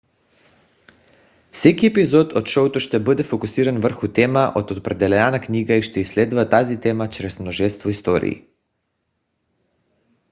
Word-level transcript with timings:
всеки 1.51 1.85
епизод 1.87 2.33
от 2.33 2.47
шоуто 2.47 2.79
ще 2.79 2.99
бъде 2.99 3.23
фокусиран 3.23 3.79
върху 3.79 4.07
тема 4.07 4.51
от 4.55 4.71
определена 4.71 5.41
книга 5.41 5.73
и 5.73 5.81
ще 5.81 5.99
изследва 5.99 6.49
тази 6.49 6.79
тема 6.79 7.09
чрез 7.09 7.39
множество 7.39 7.89
истории 7.89 8.47